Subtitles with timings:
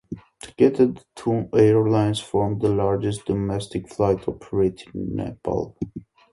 [0.41, 5.77] Together, the two airlines form the largest domestic flight operator in Nepal.